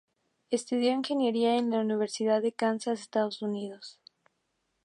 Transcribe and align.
Estudió 0.49 0.89
ingeniería 0.93 1.57
en 1.57 1.69
la 1.69 1.79
Universidad 1.79 2.41
de 2.41 2.53
Kansas, 2.53 3.01
Estados 3.01 3.43
Unidos. 3.43 3.99